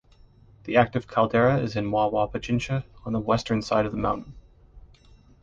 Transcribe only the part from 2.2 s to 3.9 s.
Pichincha on the western side